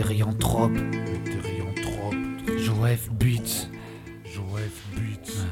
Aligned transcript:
Thérianthrope, 0.00 0.72
Thérianthrope, 1.26 2.14
Joef 2.56 3.10
Beats. 3.18 3.68
Joef 4.24 4.82
Beats. 4.96 5.44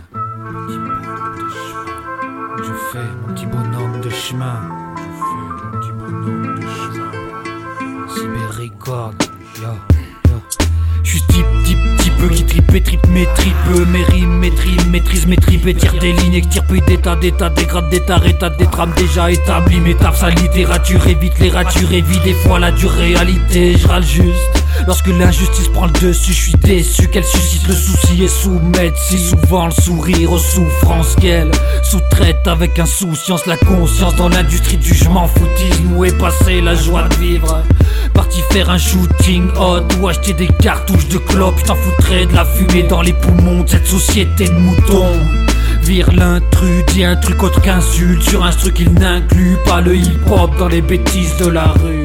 Je 2.57 2.73
fais 2.91 3.11
mon 3.21 3.35
petit 3.35 3.45
bonhomme 3.45 4.01
de 4.01 4.09
chemin. 4.09 4.63
Je 4.97 5.03
fais 5.03 5.67
mon 5.67 5.79
petit 5.79 5.93
bonhomme 5.93 6.55
de 6.55 6.67
chemin. 6.67 7.13
Record, 8.59 9.19
yo, 9.61 9.98
type 12.69 12.69
qui 12.69 12.69
tripe 12.69 12.75
et 12.75 12.83
tripe 12.83 13.07
mes 13.09 13.27
tripes, 13.35 13.89
mes 13.89 14.05
rimes, 14.05 14.39
mes 14.39 14.51
trimes, 14.51 14.91
maîtrise 14.91 15.27
mes 15.27 15.37
tripes 15.37 15.67
et 15.67 15.75
tire 15.75 15.99
des 15.99 16.13
lignes, 16.13 16.35
extirpe 16.35 16.73
d'état, 16.87 17.17
d'état, 17.17 17.49
dégrade 17.51 17.89
d'état, 17.91 18.21
état 18.27 18.51
des 18.51 18.67
trames 18.67 18.93
déjà 18.97 19.31
établies, 19.31 19.81
mes 19.81 19.95
tapes 19.95 20.17
sa 20.17 20.31
littérature 20.31 21.07
évite 21.07 21.39
les 21.39 21.51
ratures, 21.51 21.93
évite 21.93 22.23
des 22.25 22.35
fois 22.35 22.59
la 22.59 22.71
dure 22.71 22.91
réalité, 22.91 23.77
je 23.77 23.87
râle 23.87 24.05
juste. 24.05 24.65
Lorsque 24.87 25.09
l'injustice 25.09 25.69
prend 25.69 25.87
le 25.87 25.93
dessus, 25.93 26.33
je 26.33 26.43
suis 26.43 26.53
déçu 26.53 27.09
qu'elle 27.09 27.25
suscite 27.25 27.67
le 27.67 27.75
souci 27.75 28.23
et 28.23 28.29
soumettre 28.29 28.99
si 28.99 29.19
souvent 29.19 29.67
le 29.67 29.73
sourire 29.73 30.33
aux 30.33 30.39
souffrances 30.39 31.17
qu'elle 31.17 31.51
sous-traite 31.83 32.47
avec 32.47 32.79
insouciance 32.79 33.47
la 33.47 33.57
conscience 33.57 34.15
dans 34.17 34.29
l'industrie 34.29 34.77
du 34.77 34.95
je 34.95 35.09
m'en 35.09 35.27
foutisme 35.27 35.97
où 35.97 36.05
est 36.05 36.17
passé 36.17 36.61
la 36.61 36.75
joie 36.75 37.09
de 37.09 37.15
vivre? 37.17 37.63
Parti 38.19 38.43
faire 38.51 38.69
un 38.69 38.79
shooting 38.79 39.49
hot 39.57 39.87
ou 40.01 40.09
acheter 40.09 40.33
des 40.33 40.49
cartouches 40.49 41.07
de 41.07 41.19
clopes, 41.19 41.63
t'en 41.63 41.77
foutrais 41.77 42.27
de 42.27 42.35
la 42.35 42.45
fumée 42.45 42.83
dans 42.83 43.01
les 43.01 43.13
poumons 43.13 43.63
de 43.63 43.69
cette 43.69 43.87
société 43.87 44.49
de 44.49 44.55
moutons. 44.55 45.21
Vire 45.83 46.11
l'intrus, 46.13 46.85
dit 46.87 47.05
un 47.05 47.15
truc 47.15 47.41
autre 47.45 47.61
qu'insulte 47.61 48.23
sur 48.23 48.45
un 48.45 48.51
truc 48.51 48.75
qu'il 48.75 48.93
n'inclut 48.93 49.57
pas 49.65 49.81
le 49.81 49.95
hip-hop 49.95 50.51
dans 50.59 50.67
les 50.67 50.83
bêtises 50.83 51.37
de 51.37 51.47
la 51.47 51.67
rue. 51.67 51.98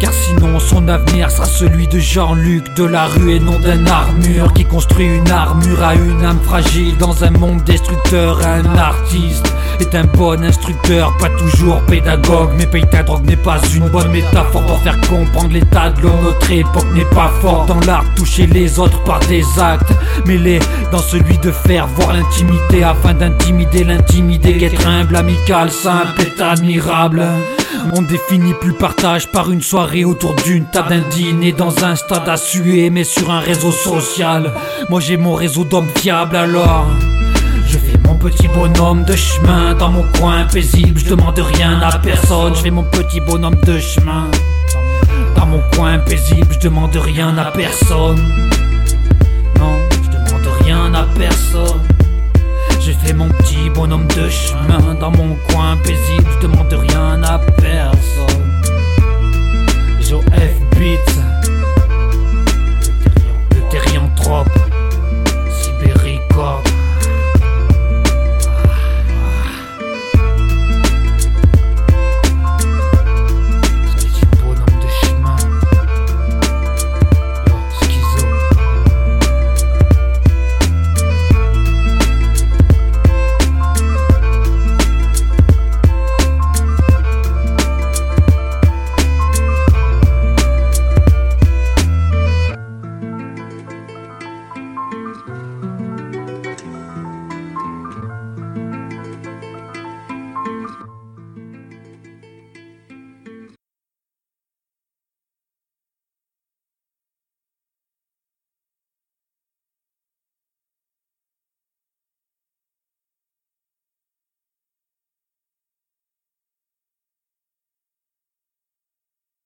Car 0.00 0.12
sinon 0.14 0.58
son 0.58 0.88
avenir 0.88 1.30
sera 1.30 1.44
celui 1.44 1.86
de 1.86 1.98
Jean-Luc 1.98 2.74
de 2.74 2.84
la 2.84 3.04
rue 3.06 3.36
et 3.36 3.40
non 3.40 3.58
d'un 3.58 3.86
armure 3.86 4.52
qui 4.54 4.64
construit 4.64 5.06
une 5.06 5.30
armure 5.30 5.82
à 5.82 5.94
une 5.94 6.24
âme 6.24 6.40
fragile 6.42 6.96
dans 6.96 7.22
un 7.22 7.30
monde 7.30 7.62
destructeur. 7.64 8.40
Un 8.46 8.64
artiste 8.76 9.52
est 9.78 9.94
un 9.94 10.04
bon 10.04 10.42
instructeur, 10.42 11.14
pas 11.18 11.28
toujours 11.30 11.80
pédagogue, 11.82 12.50
mais 12.56 12.66
paye 12.66 12.86
ta 12.90 13.02
drogue 13.02 13.26
n'est 13.26 13.36
pas 13.36 13.60
une 13.74 13.88
bonne 13.88 14.10
métaphore 14.10 14.64
pour 14.64 14.80
faire 14.80 14.98
comprendre 15.02 15.52
l'état 15.52 15.90
de. 15.90 16.00
Notre 16.00 16.50
époque 16.50 16.92
n'est 16.94 17.04
pas 17.04 17.30
forte 17.40 17.68
dans 17.68 17.80
l'art, 17.80 18.04
toucher 18.16 18.46
les 18.46 18.78
autres 18.78 19.02
par 19.04 19.20
des 19.20 19.44
actes, 19.58 19.92
mêlés 20.26 20.60
dans 20.90 20.98
celui 20.98 21.36
de 21.38 21.50
faire 21.50 21.86
voir 21.88 22.14
l'intimité 22.14 22.84
afin 22.84 23.12
d'intimider 23.12 23.84
l'intimidé, 23.84 24.56
qu'être 24.56 24.86
humble, 24.86 25.16
amical, 25.16 25.70
simple 25.70 26.22
est 26.22 26.40
admirable. 26.40 27.22
On 27.94 28.02
définit 28.02 28.54
plus 28.54 28.72
partage 28.72 29.28
par 29.28 29.50
une 29.50 29.62
soirée 29.62 30.04
autour 30.04 30.34
d'une 30.34 30.64
table 30.66 30.90
d'un 30.90 31.08
dîner 31.08 31.52
dans 31.52 31.84
un 31.84 31.96
stade 31.96 32.28
à 32.28 32.36
suer, 32.36 32.90
mais 32.90 33.04
sur 33.04 33.30
un 33.30 33.40
réseau 33.40 33.72
social. 33.72 34.52
Moi 34.88 35.00
j'ai 35.00 35.16
mon 35.16 35.34
réseau 35.34 35.64
d'hommes 35.64 35.88
fiables 35.96 36.36
alors. 36.36 36.86
Je 37.66 37.78
fais 37.78 37.98
mon 38.04 38.16
petit 38.16 38.48
bonhomme 38.48 39.04
de 39.04 39.14
chemin 39.14 39.74
dans 39.74 39.90
mon 39.90 40.04
coin 40.18 40.44
paisible, 40.44 40.98
je 40.98 41.10
demande 41.10 41.38
rien 41.38 41.80
à 41.80 41.98
personne. 41.98 42.54
Je 42.54 42.62
fais 42.62 42.70
mon 42.70 42.84
petit 42.84 43.20
bonhomme 43.20 43.58
de 43.66 43.78
chemin 43.78 44.30
dans 45.36 45.46
mon 45.46 45.62
coin 45.74 45.98
paisible, 45.98 46.48
je 46.52 46.58
demande 46.58 46.94
rien 46.96 47.36
à 47.38 47.50
personne. 47.50 48.20
Non, 49.58 49.78
je 50.02 50.10
demande 50.10 50.46
rien 50.64 50.92
à 50.94 51.06
personne. 51.18 51.80
J'ai 52.80 52.94
fait 52.94 53.12
mon 53.12 53.28
petit 53.28 53.70
bonhomme 53.70 54.06
de 54.08 54.28
chemin 54.28 54.94
dans 54.98 55.10
mon 55.10 55.36
coin 55.48 55.76
paisible. 55.84 56.29